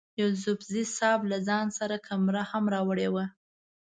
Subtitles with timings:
[0.21, 3.25] یوسفزي صیب له ځان سره کمره هم راوړې وه.